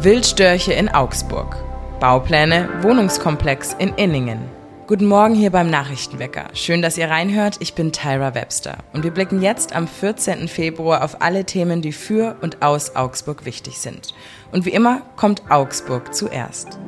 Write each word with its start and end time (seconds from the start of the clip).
Wildstörche 0.00 0.72
in 0.74 0.88
Augsburg. 0.88 1.56
Baupläne 1.98 2.68
Wohnungskomplex 2.82 3.74
in 3.80 3.92
Inningen. 3.94 4.38
Guten 4.86 5.06
Morgen 5.06 5.34
hier 5.34 5.50
beim 5.50 5.70
Nachrichtenwecker. 5.70 6.50
Schön, 6.54 6.82
dass 6.82 6.96
ihr 6.96 7.10
reinhört. 7.10 7.56
Ich 7.58 7.74
bin 7.74 7.90
Tyra 7.90 8.32
Webster 8.36 8.78
und 8.92 9.02
wir 9.02 9.10
blicken 9.10 9.42
jetzt 9.42 9.74
am 9.74 9.88
14. 9.88 10.46
Februar 10.46 11.02
auf 11.02 11.20
alle 11.20 11.44
Themen, 11.46 11.82
die 11.82 11.90
für 11.90 12.36
und 12.42 12.62
aus 12.62 12.94
Augsburg 12.94 13.44
wichtig 13.44 13.80
sind. 13.80 14.14
Und 14.52 14.66
wie 14.66 14.70
immer 14.70 15.02
kommt 15.16 15.42
Augsburg 15.50 16.14
zuerst. 16.14 16.78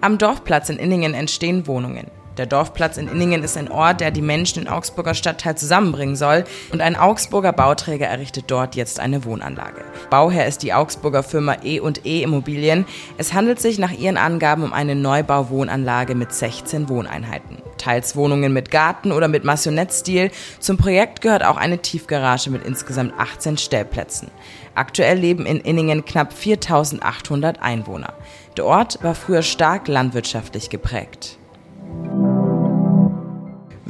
Am 0.00 0.16
Dorfplatz 0.16 0.68
in 0.68 0.78
Inningen 0.78 1.14
entstehen 1.14 1.66
Wohnungen. 1.66 2.06
Der 2.36 2.46
Dorfplatz 2.46 2.96
in 2.96 3.08
Inningen 3.08 3.42
ist 3.42 3.56
ein 3.56 3.70
Ort, 3.70 4.00
der 4.00 4.10
die 4.10 4.22
Menschen 4.22 4.62
in 4.62 4.68
Augsburger 4.68 5.14
Stadtteil 5.14 5.56
zusammenbringen 5.56 6.16
soll 6.16 6.44
und 6.72 6.80
ein 6.80 6.96
Augsburger 6.96 7.52
Bauträger 7.52 8.06
errichtet 8.06 8.44
dort 8.48 8.76
jetzt 8.76 9.00
eine 9.00 9.24
Wohnanlage. 9.24 9.84
Bauherr 10.10 10.46
ist 10.46 10.62
die 10.62 10.72
Augsburger 10.72 11.22
Firma 11.22 11.56
E&E 11.64 12.22
Immobilien. 12.22 12.86
Es 13.18 13.32
handelt 13.32 13.60
sich 13.60 13.78
nach 13.78 13.92
ihren 13.92 14.16
Angaben 14.16 14.62
um 14.62 14.72
eine 14.72 14.94
Neubauwohnanlage 14.94 16.14
mit 16.14 16.32
16 16.32 16.88
Wohneinheiten. 16.88 17.58
Teils 17.78 18.14
Wohnungen 18.14 18.52
mit 18.52 18.70
Garten 18.70 19.10
oder 19.10 19.26
mit 19.26 19.44
Massionettstil. 19.44 20.30
Zum 20.60 20.76
Projekt 20.76 21.22
gehört 21.22 21.44
auch 21.44 21.56
eine 21.56 21.78
Tiefgarage 21.78 22.50
mit 22.50 22.64
insgesamt 22.64 23.14
18 23.18 23.58
Stellplätzen. 23.58 24.30
Aktuell 24.74 25.18
leben 25.18 25.46
in 25.46 25.60
Inningen 25.60 26.04
knapp 26.04 26.32
4800 26.32 27.60
Einwohner. 27.60 28.12
Der 28.56 28.66
Ort 28.66 29.02
war 29.02 29.14
früher 29.14 29.42
stark 29.42 29.88
landwirtschaftlich 29.88 30.70
geprägt. 30.70 31.39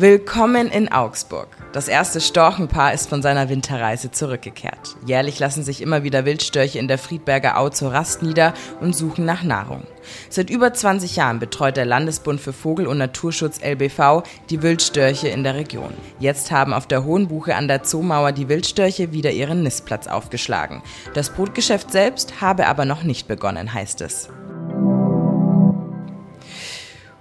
Willkommen 0.00 0.70
in 0.70 0.90
Augsburg. 0.90 1.48
Das 1.74 1.86
erste 1.86 2.22
Storchenpaar 2.22 2.94
ist 2.94 3.10
von 3.10 3.20
seiner 3.20 3.50
Winterreise 3.50 4.10
zurückgekehrt. 4.10 4.96
Jährlich 5.04 5.38
lassen 5.38 5.62
sich 5.62 5.82
immer 5.82 6.02
wieder 6.02 6.24
Wildstörche 6.24 6.78
in 6.78 6.88
der 6.88 6.96
Friedberger 6.96 7.58
Au 7.58 7.68
zur 7.68 7.92
Rast 7.92 8.22
nieder 8.22 8.54
und 8.80 8.96
suchen 8.96 9.26
nach 9.26 9.42
Nahrung. 9.42 9.82
Seit 10.30 10.48
über 10.48 10.72
20 10.72 11.16
Jahren 11.16 11.38
betreut 11.38 11.76
der 11.76 11.84
Landesbund 11.84 12.40
für 12.40 12.54
Vogel- 12.54 12.86
und 12.86 12.96
Naturschutz 12.96 13.60
LBV 13.62 14.22
die 14.48 14.62
Wildstörche 14.62 15.28
in 15.28 15.44
der 15.44 15.56
Region. 15.56 15.92
Jetzt 16.18 16.50
haben 16.50 16.72
auf 16.72 16.86
der 16.86 17.04
Hohen 17.04 17.28
Buche 17.28 17.54
an 17.54 17.68
der 17.68 17.82
Zoomauer 17.82 18.32
die 18.32 18.48
Wildstörche 18.48 19.12
wieder 19.12 19.32
ihren 19.32 19.62
Nistplatz 19.62 20.06
aufgeschlagen. 20.06 20.80
Das 21.12 21.28
Brutgeschäft 21.28 21.92
selbst 21.92 22.40
habe 22.40 22.68
aber 22.68 22.86
noch 22.86 23.02
nicht 23.02 23.28
begonnen, 23.28 23.74
heißt 23.74 24.00
es. 24.00 24.30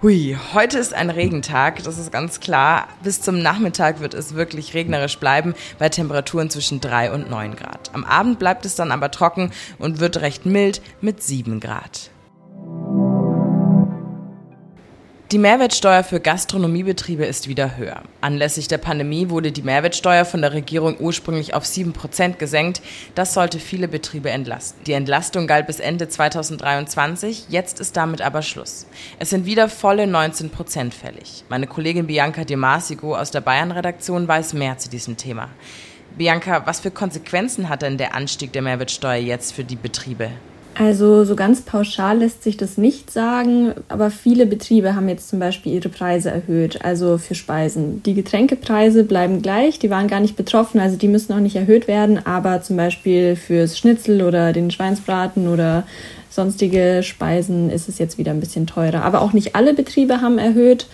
Hui, 0.01 0.37
heute 0.53 0.77
ist 0.77 0.93
ein 0.93 1.09
Regentag, 1.09 1.83
das 1.83 1.97
ist 1.97 2.09
ganz 2.09 2.39
klar. 2.39 2.87
Bis 3.03 3.21
zum 3.21 3.41
Nachmittag 3.41 3.99
wird 3.99 4.13
es 4.13 4.33
wirklich 4.33 4.73
regnerisch 4.73 5.17
bleiben, 5.17 5.55
bei 5.77 5.89
Temperaturen 5.89 6.49
zwischen 6.49 6.79
3 6.79 7.11
und 7.11 7.29
9 7.29 7.57
Grad. 7.57 7.93
Am 7.93 8.05
Abend 8.05 8.39
bleibt 8.39 8.65
es 8.65 8.75
dann 8.75 8.93
aber 8.93 9.11
trocken 9.11 9.51
und 9.77 9.99
wird 9.99 10.21
recht 10.21 10.45
mild 10.45 10.81
mit 11.01 11.21
7 11.21 11.59
Grad. 11.59 12.11
Die 15.31 15.37
Mehrwertsteuer 15.37 16.03
für 16.03 16.19
Gastronomiebetriebe 16.19 17.23
ist 17.23 17.47
wieder 17.47 17.77
höher. 17.77 18.01
Anlässlich 18.19 18.67
der 18.67 18.79
Pandemie 18.79 19.29
wurde 19.29 19.51
die 19.51 19.61
Mehrwertsteuer 19.61 20.25
von 20.25 20.41
der 20.41 20.53
Regierung 20.53 20.97
ursprünglich 20.99 21.53
auf 21.53 21.65
7% 21.65 22.37
gesenkt. 22.37 22.81
Das 23.13 23.35
sollte 23.35 23.59
viele 23.59 23.87
Betriebe 23.87 24.31
entlasten. 24.31 24.83
Die 24.85 24.93
Entlastung 24.93 25.45
galt 25.45 25.67
bis 25.67 25.79
Ende 25.79 26.09
2023, 26.09 27.45
jetzt 27.49 27.79
ist 27.79 27.95
damit 27.95 28.21
aber 28.21 28.41
Schluss. 28.41 28.87
Es 29.19 29.29
sind 29.29 29.45
wieder 29.45 29.69
volle 29.69 30.05
19% 30.05 30.89
fällig. 30.89 31.43
Meine 31.47 31.67
Kollegin 31.67 32.07
Bianca 32.07 32.43
De 32.43 32.55
Marsigo 32.55 33.15
aus 33.15 33.29
der 33.29 33.41
Bayern-Redaktion 33.41 34.27
weiß 34.27 34.53
mehr 34.53 34.79
zu 34.79 34.89
diesem 34.89 35.15
Thema. 35.15 35.49
Bianca, 36.17 36.65
was 36.65 36.79
für 36.79 36.89
Konsequenzen 36.89 37.69
hat 37.69 37.83
denn 37.83 37.99
der 37.99 38.15
Anstieg 38.15 38.51
der 38.51 38.63
Mehrwertsteuer 38.63 39.21
jetzt 39.21 39.53
für 39.53 39.63
die 39.63 39.75
Betriebe? 39.75 40.31
Also 40.75 41.25
so 41.25 41.35
ganz 41.35 41.61
pauschal 41.61 42.19
lässt 42.19 42.41
sich 42.41 42.55
das 42.55 42.77
nicht 42.77 43.11
sagen, 43.11 43.73
aber 43.89 44.11
viele 44.11 44.45
Betriebe 44.45 44.95
haben 44.95 45.09
jetzt 45.09 45.27
zum 45.27 45.39
Beispiel 45.39 45.73
ihre 45.73 45.89
Preise 45.89 46.31
erhöht, 46.31 46.85
also 46.85 47.17
für 47.17 47.35
Speisen. 47.35 48.01
Die 48.03 48.13
Getränkepreise 48.13 49.03
bleiben 49.03 49.41
gleich, 49.41 49.79
die 49.79 49.89
waren 49.89 50.07
gar 50.07 50.21
nicht 50.21 50.37
betroffen, 50.37 50.79
also 50.79 50.95
die 50.95 51.09
müssen 51.09 51.33
auch 51.33 51.41
nicht 51.41 51.57
erhöht 51.57 51.89
werden, 51.89 52.25
aber 52.25 52.61
zum 52.61 52.77
Beispiel 52.77 53.35
fürs 53.35 53.77
Schnitzel 53.77 54.21
oder 54.21 54.53
den 54.53 54.71
Schweinsbraten 54.71 55.49
oder 55.49 55.83
sonstige 56.29 57.01
Speisen 57.03 57.69
ist 57.69 57.89
es 57.89 57.97
jetzt 57.97 58.17
wieder 58.17 58.31
ein 58.31 58.39
bisschen 58.39 58.65
teurer. 58.65 59.03
Aber 59.03 59.21
auch 59.21 59.33
nicht 59.33 59.55
alle 59.55 59.73
Betriebe 59.73 60.21
haben 60.21 60.37
erhöht. 60.37 60.87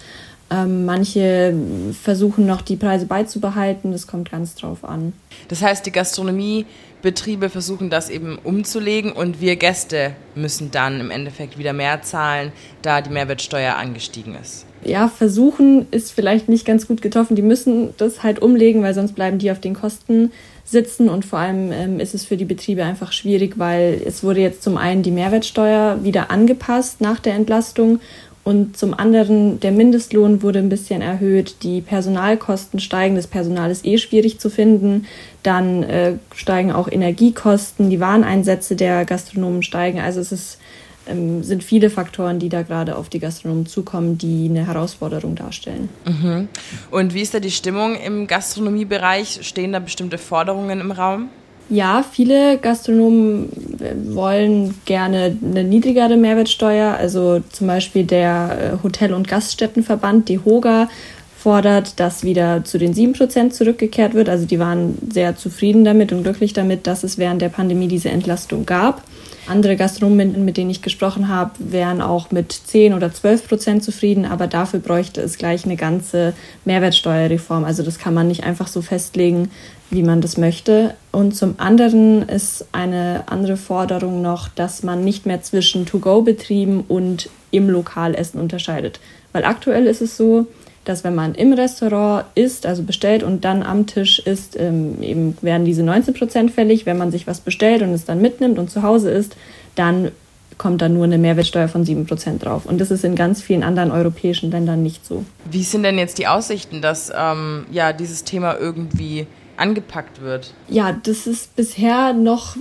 Ähm, 0.52 0.86
manche 0.86 1.56
versuchen 2.04 2.46
noch 2.46 2.62
die 2.62 2.76
Preise 2.76 3.08
beizubehalten, 3.08 3.92
das 3.92 4.06
kommt 4.06 4.30
ganz 4.30 4.56
drauf 4.56 4.84
an. 4.84 5.14
Das 5.48 5.62
heißt, 5.62 5.86
die 5.86 5.92
Gastronomie 5.92 6.66
Betriebe 7.06 7.50
versuchen 7.50 7.92
das 7.92 8.10
eben 8.10 8.40
umzulegen 8.44 9.12
und 9.12 9.40
wir 9.40 9.58
Gäste 9.58 10.14
müssen 10.34 10.72
dann 10.72 11.00
im 11.00 11.12
Endeffekt 11.12 11.58
wieder 11.60 11.72
mehr 11.72 12.02
zahlen, 12.02 12.52
da 12.82 13.02
die 13.02 13.12
Mehrwertsteuer 13.12 13.76
angestiegen 13.76 14.36
ist. 14.42 14.66
Ja, 14.84 15.08
versuchen 15.08 15.88
ist 15.92 16.12
vielleicht 16.12 16.50
nicht 16.50 16.66
ganz 16.66 16.88
gut 16.88 17.04
getroffen. 17.04 17.36
Die 17.36 17.44
müssen 17.44 17.94
das 17.98 18.24
halt 18.24 18.40
umlegen, 18.40 18.82
weil 18.82 18.96
sonst 18.96 19.14
bleiben 19.14 19.38
die 19.38 19.52
auf 19.52 19.60
den 19.60 19.76
Kosten 19.76 20.32
sitzen 20.64 21.10
und 21.10 21.26
vor 21.26 21.40
allem 21.40 21.72
ähm, 21.72 22.00
ist 22.00 22.16
es 22.16 22.26
für 22.26 22.38
die 22.38 22.46
Betriebe 22.46 22.84
einfach 22.84 23.12
schwierig, 23.12 23.60
weil 23.60 24.02
es 24.04 24.24
wurde 24.24 24.42
jetzt 24.42 24.64
zum 24.64 24.78
einen 24.78 25.04
die 25.04 25.12
Mehrwertsteuer 25.12 26.04
wieder 26.04 26.32
angepasst 26.32 27.02
nach 27.02 27.20
der 27.20 27.36
Entlastung 27.36 28.00
und 28.46 28.78
zum 28.78 28.94
anderen, 28.94 29.60
der 29.60 29.72
Mindestlohn 29.72 30.44
wurde 30.44 30.60
ein 30.60 30.70
bisschen 30.70 31.02
erhöht, 31.02 31.64
die 31.64 31.82
Personalkosten 31.82 32.80
steigen, 32.80 33.16
das 33.16 33.26
Personal 33.26 33.72
ist 33.72 33.84
eh 33.88 33.98
schwierig 33.98 34.40
zu 34.40 34.52
finden. 34.52 35.08
Dann 35.42 35.82
äh, 35.82 36.14
steigen 36.36 36.72
auch 36.72 36.88
Energiekosten, 36.88 37.90
die 37.90 38.00
Wareneinsätze 38.00 38.76
der 38.76 39.04
Gastronomen 39.04 39.64
steigen. 39.64 40.00
Also 40.00 40.20
es 40.20 40.32
ist, 40.32 40.60
ähm, 41.08 41.42
sind 41.42 41.64
viele 41.64 41.90
Faktoren, 41.90 42.38
die 42.38 42.50
da 42.50 42.62
gerade 42.62 42.98
auf 42.98 43.10
die 43.10 43.18
Gastronomen 43.18 43.66
zukommen, 43.66 44.20
die 44.20 44.46
eine 44.48 44.68
Herausforderung 44.68 45.34
darstellen. 45.34 45.90
Mhm. 46.06 46.48
Und 46.92 47.16
wie 47.16 47.22
ist 47.22 47.34
da 47.34 47.40
die 47.40 47.50
Stimmung 47.50 47.96
im 47.96 48.28
Gastronomiebereich? 48.28 49.40
Stehen 49.42 49.74
da 49.74 49.80
bestimmte 49.80 50.20
Forderungen 50.20 50.82
im 50.82 50.92
Raum? 50.92 51.30
Ja, 51.70 52.06
viele 52.10 52.60
Gastronomen 52.60 53.50
wollen 54.14 54.76
gerne 54.86 55.36
eine 55.44 55.64
niedrigere 55.64 56.16
Mehrwertsteuer. 56.16 56.96
Also 56.96 57.42
zum 57.52 57.68
Beispiel 57.68 58.04
der 58.04 58.58
äh, 58.80 58.84
Hotel- 58.84 59.14
und 59.14 59.28
Gaststättenverband, 59.28 60.30
die 60.30 60.40
HOGA, 60.40 60.88
fordert, 61.46 62.00
dass 62.00 62.24
wieder 62.24 62.64
zu 62.64 62.80
den 62.80 62.94
7% 62.96 63.52
zurückgekehrt 63.52 64.16
wird. 64.16 64.30
Also 64.30 64.48
die 64.48 64.58
waren 64.58 64.98
sehr 65.12 65.36
zufrieden 65.38 65.86
damit 65.86 66.12
und 66.12 66.24
glücklich 66.24 66.54
damit, 66.54 66.88
dass 66.88 67.04
es 67.04 67.20
während 67.20 67.42
der 67.42 67.50
Pandemie 67.50 67.88
diese 67.88 68.10
Entlastung 68.10 68.66
gab. 68.66 69.04
Andere 69.48 69.76
Gastronomen, 69.76 70.44
mit 70.44 70.58
denen 70.58 70.72
ich 70.72 70.82
gesprochen 70.82 71.28
habe, 71.28 71.52
wären 71.60 72.02
auch 72.02 72.32
mit 72.32 72.52
10 72.52 72.96
oder 72.96 73.14
12 73.14 73.48
Prozent 73.48 73.84
zufrieden, 73.84 74.26
aber 74.26 74.48
dafür 74.48 74.80
bräuchte 74.80 75.22
es 75.22 75.38
gleich 75.38 75.66
eine 75.66 75.76
ganze 75.76 76.34
Mehrwertsteuerreform. 76.66 77.64
Also 77.64 77.84
das 77.84 78.00
kann 78.00 78.16
man 78.16 78.28
nicht 78.28 78.44
einfach 78.44 78.68
so 78.68 78.82
festlegen, 78.82 79.52
wie 79.92 80.02
man 80.02 80.22
das 80.22 80.38
möchte. 80.38 80.96
Und 81.12 81.36
zum 81.36 81.56
anderen 81.60 82.28
ist 82.28 82.66
eine 82.72 83.24
andere 83.28 83.56
Forderung 83.56 84.24
noch, 84.24 84.48
dass 84.50 84.82
man 84.82 85.04
nicht 85.04 85.28
mehr 85.28 85.44
zwischen 85.44 85.86
To-Go-Betrieben 85.86 86.84
und 86.88 87.30
im 87.52 87.70
Lokalessen 87.70 88.42
unterscheidet. 88.42 89.00
Weil 89.32 89.46
aktuell 89.46 89.86
ist 89.86 90.02
es 90.02 90.18
so, 90.18 90.48
dass 90.86 91.04
wenn 91.04 91.16
man 91.16 91.36
im 91.36 91.54
Restaurant 91.54 92.26
isst, 92.36 92.66
also 92.66 92.84
bestellt 92.84 93.24
und 93.24 93.44
dann 93.44 93.64
am 93.64 93.88
Tisch 93.88 94.20
isst, 94.20 94.58
ähm, 94.60 95.02
eben 95.02 95.38
werden 95.42 95.66
diese 95.66 95.84
19 95.84 96.14
Prozent 96.14 96.52
fällig. 96.52 96.86
Wenn 96.86 96.98
man 96.98 97.12
sich 97.12 97.28
was 97.28 97.42
bestellt 97.42 97.82
und 97.82 97.90
es 97.90 98.06
dann 98.06 98.22
mitnimmt 98.22 98.58
und 98.58 98.70
zu 98.70 98.84
Hause 98.84 99.12
isst, 99.12 99.36
dann 99.76 100.12
kommt 100.58 100.82
da 100.82 100.88
nur 100.88 101.04
eine 101.04 101.18
Mehrwertsteuer 101.18 101.68
von 101.68 101.84
7 101.84 102.06
Prozent 102.06 102.46
drauf. 102.46 102.66
Und 102.66 102.80
das 102.80 102.92
ist 102.92 103.04
in 103.04 103.16
ganz 103.16 103.42
vielen 103.42 103.64
anderen 103.64 103.92
europäischen 103.92 104.52
Ländern 104.52 104.84
nicht 104.84 105.06
so. 105.06 105.26
Wie 105.50 105.64
sind 105.64 105.84
denn 105.84 105.98
jetzt 105.98 106.18
die 106.18 106.28
Aussichten, 106.28 106.82
dass 106.82 107.12
ähm, 107.16 107.66
ja, 107.72 107.92
dieses 107.92 108.24
Thema 108.24 108.58
irgendwie 108.58 109.28
angepackt 109.58 110.22
wird? 110.22 110.54
Ja, 110.70 110.94
das 110.94 111.28
ist 111.28 111.56
bisher 111.56 112.14
noch 112.14 112.56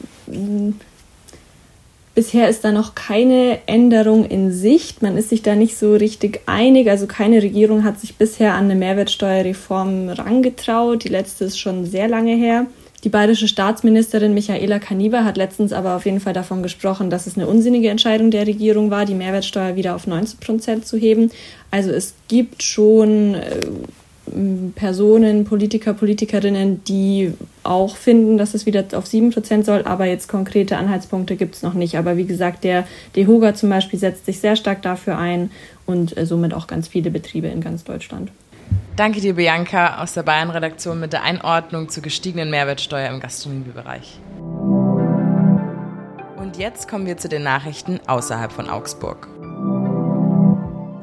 Bisher 2.14 2.49
ist 2.49 2.62
da 2.64 2.70
noch 2.70 2.94
keine 2.94 3.58
Änderung 3.66 4.25
in 4.25 4.52
Sicht. 4.52 5.02
Man 5.02 5.16
ist 5.16 5.31
sich 5.31 5.43
da 5.43 5.56
nicht 5.56 5.76
so 5.76 5.94
richtig 5.94 6.43
einig. 6.46 6.88
Also 6.88 7.06
keine 7.06 7.43
Regierung 7.43 7.82
hat 7.82 7.99
sich 7.99 8.14
bisher 8.14 8.55
an 8.55 8.64
eine 8.64 8.76
Mehrwertsteuerreform 8.76 10.11
rangetraut. 10.11 11.02
Die 11.02 11.08
letzte 11.08 11.46
ist 11.46 11.58
schon 11.58 11.84
sehr 11.84 12.06
lange 12.06 12.37
her. 12.37 12.66
Die 13.02 13.08
bayerische 13.08 13.49
Staatsministerin 13.49 14.32
Michaela 14.32 14.78
Kaniber 14.78 15.25
hat 15.25 15.37
letztens 15.37 15.72
aber 15.72 15.96
auf 15.96 16.06
jeden 16.06 16.20
Fall 16.20 16.32
davon 16.32 16.62
gesprochen, 16.62 17.11
dass 17.11 17.26
es 17.26 17.37
eine 17.37 17.49
unsinnige 17.49 17.90
Entscheidung 17.90 18.31
der 18.31 18.46
Regierung 18.46 18.90
war, 18.90 19.05
die 19.05 19.14
Mehrwertsteuer 19.14 19.76
wieder 19.76 19.94
auf 19.96 20.06
19 20.06 20.40
Prozent 20.40 20.87
zu 20.87 20.96
heben. 20.96 21.31
Also 21.70 21.90
es 21.90 22.14
gibt 22.28 22.62
schon 22.62 23.34
äh, 23.34 23.61
Personen, 24.75 25.44
Politiker, 25.44 25.93
Politikerinnen, 25.93 26.82
die 26.85 27.35
auch 27.62 27.97
finden, 27.97 28.38
dass 28.38 28.55
es 28.55 28.65
wieder 28.67 28.85
auf 28.94 29.05
7% 29.05 29.65
soll, 29.65 29.82
aber 29.85 30.06
jetzt 30.06 30.29
konkrete 30.29 30.76
Anhaltspunkte 30.76 31.37
gibt 31.37 31.55
es 31.55 31.62
noch 31.62 31.75
nicht. 31.75 31.97
Aber 31.99 32.17
wie 32.17 32.25
gesagt, 32.25 32.65
der 32.65 32.87
DEHOGA 33.17 33.55
zum 33.55 33.69
Beispiel 33.71 33.99
setzt 33.99 34.26
sich 34.26 34.41
sehr 34.41 34.56
stark 34.56 34.82
dafür 34.82 35.19
ein 35.19 35.50
und 35.87 36.17
äh, 36.17 36.25
somit 36.26 36.55
auch 36.55 36.67
ganz 36.67 36.88
viele 36.88 37.11
Betriebe 37.11 37.49
in 37.49 37.61
ganz 37.61 37.85
Deutschland. 37.85 38.31
Danke 38.97 39.21
dir, 39.21 39.35
Bianca, 39.35 40.03
aus 40.03 40.15
der 40.15 40.23
Bayern-Redaktion 40.23 41.00
mit 41.00 41.12
der 41.12 41.23
Einordnung 41.23 41.88
zur 41.88 42.03
gestiegenen 42.03 42.50
Mehrwertsteuer 42.50 43.11
im 43.11 43.21
Gastronomiebereich. 43.21 44.21
Und 46.37 46.56
jetzt 46.56 46.88
kommen 46.88 47.06
wir 47.06 47.17
zu 47.17 47.29
den 47.29 47.43
Nachrichten 47.43 48.00
außerhalb 48.06 48.53
von 48.53 48.71
Augsburg. 48.71 49.29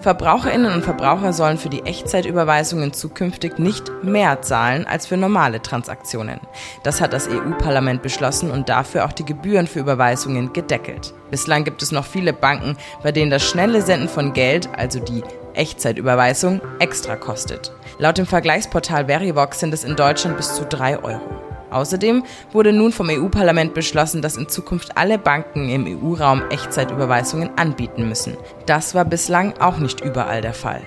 Verbraucherinnen 0.02 0.74
und 0.74 0.84
Verbraucher 0.84 1.32
sollen 1.32 1.60
für 1.60 1.70
die 1.70 1.84
Echtzeitüberweisungen 1.84 2.92
zukünftig 2.92 3.60
nicht 3.60 3.92
mehr 4.04 4.42
zahlen 4.42 4.88
als 4.88 5.06
für 5.06 5.16
normale 5.16 5.62
Transaktionen. 5.62 6.40
Das 6.84 7.02
hat 7.02 7.14
das 7.14 7.28
EU-Parlament 7.28 8.02
beschlossen 8.02 8.50
und 8.50 8.68
dafür 8.68 9.06
auch 9.06 9.12
die 9.12 9.26
Gebühren 9.26 9.68
für 9.68 9.80
Überweisungen 9.80 10.54
gedeckelt. 10.54 11.14
Bislang 11.30 11.64
gibt 11.64 11.84
es 11.84 11.92
noch 11.92 12.06
viele 12.06 12.34
Banken, 12.34 12.78
bei 13.04 13.12
denen 13.12 13.30
das 13.30 13.44
schnelle 13.44 13.84
Senden 13.84 14.10
von 14.10 14.34
Geld, 14.34 14.70
also 14.76 15.00
die 15.00 15.24
Echtzeitüberweisung, 15.54 16.62
extra 16.80 17.16
kostet. 17.16 17.72
Laut 18.00 18.18
dem 18.18 18.26
Vergleichsportal 18.26 19.06
Verivox 19.06 19.60
sind 19.60 19.74
es 19.74 19.84
in 19.84 19.96
Deutschland 19.96 20.38
bis 20.38 20.56
zu 20.56 20.66
3 20.66 21.04
Euro. 21.04 21.51
Außerdem 21.72 22.24
wurde 22.52 22.74
nun 22.74 22.92
vom 22.92 23.10
EU-Parlament 23.10 23.74
beschlossen, 23.74 24.22
dass 24.22 24.38
in 24.38 24.50
Zukunft 24.50 24.98
alle 24.98 25.18
Banken 25.18 25.70
im 25.70 25.86
EU-Raum 25.86 26.44
Echtzeitüberweisungen 26.50 27.58
anbieten 27.58 28.08
müssen. 28.08 28.38
Das 28.66 28.94
war 28.94 29.06
bislang 29.06 29.54
auch 29.60 29.78
nicht 29.78 30.02
überall 30.02 30.42
der 30.42 30.54
Fall. 30.54 30.82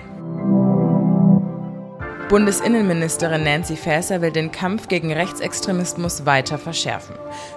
Bundesinnenministerin 2.29 3.43
Nancy 3.43 3.75
Faeser 3.75 4.19
will 4.19 4.31
den 4.31 4.51
Kampf 4.51 4.87
gegen 4.87 5.13
Rechtsextremismus 5.13 6.25
weiter 6.25 6.57
verschärfen. 6.57 7.15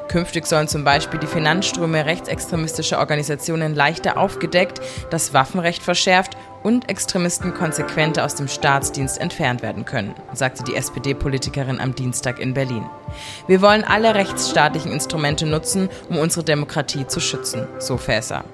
Künftig 0.08 0.46
sollen 0.46 0.68
zum 0.68 0.84
Beispiel 0.84 1.18
die 1.18 1.26
Finanzströme 1.26 2.04
rechtsextremistischer 2.04 2.98
Organisationen 2.98 3.74
leichter 3.74 4.18
aufgedeckt, 4.18 4.82
das 5.08 5.32
Waffenrecht 5.32 5.82
verschärft 5.82 6.36
und 6.62 6.88
Extremisten 6.88 7.54
konsequenter 7.54 8.24
aus 8.24 8.34
dem 8.34 8.48
Staatsdienst 8.48 9.20
entfernt 9.20 9.62
werden 9.62 9.84
können, 9.84 10.14
sagte 10.32 10.64
die 10.64 10.74
SPD-Politikerin 10.74 11.80
am 11.80 11.94
Dienstag 11.94 12.38
in 12.38 12.54
Berlin. 12.54 12.84
Wir 13.46 13.62
wollen 13.62 13.84
alle 13.84 14.14
rechtsstaatlichen 14.14 14.92
Instrumente 14.92 15.46
nutzen, 15.46 15.88
um 16.08 16.18
unsere 16.18 16.44
Demokratie 16.44 17.06
zu 17.06 17.20
schützen, 17.20 17.66
so 17.78 17.96
Faeser. 17.96 18.44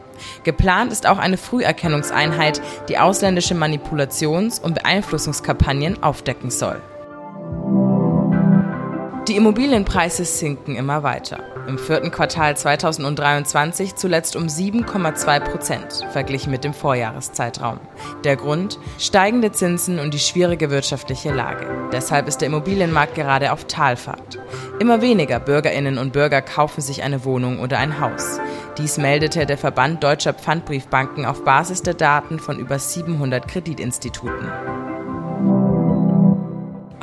Geplant 0.44 0.92
ist 0.92 1.06
auch 1.06 1.18
eine 1.18 1.36
Früherkennungseinheit, 1.36 2.60
die 2.88 2.98
ausländische 2.98 3.54
Manipulations- 3.54 4.60
und 4.60 4.74
Beeinflussungskampagnen 4.74 6.02
aufdecken 6.02 6.50
soll. 6.50 6.80
Die 9.28 9.36
Immobilienpreise 9.36 10.24
sinken 10.24 10.76
immer 10.76 11.02
weiter. 11.02 11.53
Im 11.66 11.78
vierten 11.78 12.10
Quartal 12.10 12.56
2023 12.56 13.94
zuletzt 13.94 14.36
um 14.36 14.46
7,2 14.46 15.40
Prozent, 15.40 16.06
verglichen 16.12 16.50
mit 16.50 16.62
dem 16.62 16.74
Vorjahreszeitraum. 16.74 17.80
Der 18.22 18.36
Grund? 18.36 18.78
Steigende 18.98 19.50
Zinsen 19.50 19.98
und 19.98 20.12
die 20.12 20.18
schwierige 20.18 20.70
wirtschaftliche 20.70 21.32
Lage. 21.32 21.66
Deshalb 21.90 22.28
ist 22.28 22.42
der 22.42 22.48
Immobilienmarkt 22.48 23.14
gerade 23.14 23.50
auf 23.50 23.64
Talfahrt. 23.64 24.38
Immer 24.78 25.00
weniger 25.00 25.40
Bürgerinnen 25.40 25.96
und 25.96 26.12
Bürger 26.12 26.42
kaufen 26.42 26.82
sich 26.82 27.02
eine 27.02 27.24
Wohnung 27.24 27.60
oder 27.60 27.78
ein 27.78 27.98
Haus. 27.98 28.40
Dies 28.76 28.98
meldete 28.98 29.46
der 29.46 29.56
Verband 29.56 30.04
Deutscher 30.04 30.34
Pfandbriefbanken 30.34 31.24
auf 31.24 31.44
Basis 31.44 31.82
der 31.82 31.94
Daten 31.94 32.38
von 32.40 32.58
über 32.58 32.78
700 32.78 33.48
Kreditinstituten. 33.48 34.83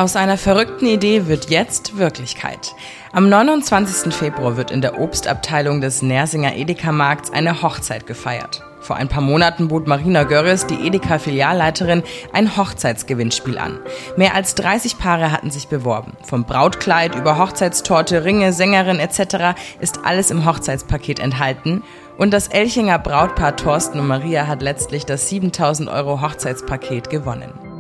Aus 0.02 0.16
einer 0.16 0.40
verrückten 0.40 0.88
Idee 0.88 1.28
wird 1.28 1.52
jetzt 1.52 2.00
Wirklichkeit. 2.00 2.74
Am 3.12 3.30
29. 3.30 4.12
Februar 4.12 4.58
wird 4.58 4.72
in 4.72 4.82
der 4.82 5.00
Obstabteilung 5.00 5.80
des 5.80 6.02
Nersinger 6.02 6.56
Edeka-Markts 6.56 7.32
eine 7.32 7.62
Hochzeit 7.62 8.08
gefeiert. 8.08 8.64
Vor 8.80 8.96
ein 8.96 9.10
paar 9.10 9.22
Monaten 9.22 9.68
bot 9.68 9.86
Marina 9.86 10.24
Görres, 10.24 10.66
die 10.66 10.88
Edeka-Filialleiterin, 10.88 12.02
ein 12.34 12.58
Hochzeitsgewinnspiel 12.58 13.60
an. 13.60 13.80
Mehr 14.18 14.34
als 14.34 14.56
30 14.56 14.98
Paare 14.98 15.32
hatten 15.32 15.52
sich 15.52 15.68
beworben. 15.68 16.14
Vom 16.24 16.46
Brautkleid 16.46 17.14
über 17.14 17.38
Hochzeitstorte, 17.38 18.26
Ringe, 18.26 18.54
Sängerin 18.54 19.00
etc. 19.00 19.56
ist 19.82 20.00
alles 20.04 20.32
im 20.32 20.46
Hochzeitspaket 20.46 21.20
enthalten. 21.20 21.84
Und 22.18 22.34
das 22.34 22.48
Elchinger 22.48 22.98
Brautpaar 22.98 23.56
Thorsten 23.56 24.00
und 24.00 24.08
Maria 24.08 24.48
hat 24.48 24.64
letztlich 24.64 25.06
das 25.06 25.30
7000 25.30 25.90
Euro 25.90 26.24
Hochzeitspaket 26.24 27.12
gewonnen. 27.12 27.71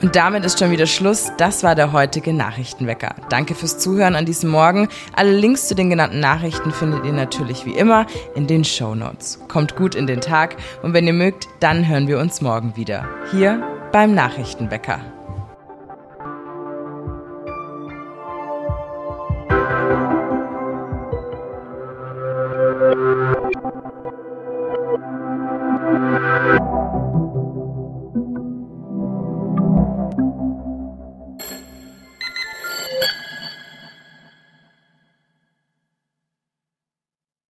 Und 0.00 0.14
damit 0.14 0.44
ist 0.44 0.58
schon 0.58 0.70
wieder 0.70 0.86
Schluss. 0.86 1.32
Das 1.38 1.62
war 1.64 1.74
der 1.74 1.92
heutige 1.92 2.32
Nachrichtenwecker. 2.32 3.16
Danke 3.30 3.54
fürs 3.54 3.78
Zuhören 3.78 4.14
an 4.14 4.26
diesem 4.26 4.50
Morgen. 4.50 4.88
Alle 5.14 5.32
Links 5.32 5.66
zu 5.66 5.74
den 5.74 5.90
genannten 5.90 6.20
Nachrichten 6.20 6.70
findet 6.70 7.04
ihr 7.04 7.12
natürlich 7.12 7.66
wie 7.66 7.76
immer 7.76 8.06
in 8.34 8.46
den 8.46 8.64
Show 8.64 8.94
Notes. 8.94 9.40
Kommt 9.48 9.76
gut 9.76 9.94
in 9.94 10.06
den 10.06 10.20
Tag 10.20 10.56
und 10.82 10.92
wenn 10.92 11.06
ihr 11.06 11.12
mögt, 11.12 11.48
dann 11.60 11.88
hören 11.88 12.06
wir 12.06 12.18
uns 12.18 12.40
morgen 12.40 12.76
wieder. 12.76 13.08
Hier 13.32 13.62
beim 13.92 14.14
Nachrichtenwecker. 14.14 15.17